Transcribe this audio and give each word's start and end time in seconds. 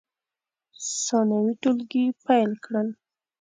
ثانوي 1.05 1.53
ټولګي 1.61 2.05
پیل 2.25 2.51
کړل. 2.63 2.87